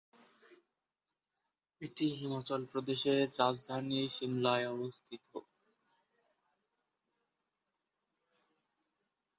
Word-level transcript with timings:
এটি 1.81 2.05
হিমাচল 2.19 2.61
প্রদেশের 2.71 3.19
রাজধানী 3.39 4.01
শিমলায় 4.15 4.67
অবস্থিত। 4.67 5.25